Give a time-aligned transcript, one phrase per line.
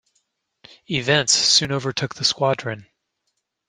[0.89, 2.87] Events soon overtook the squadron.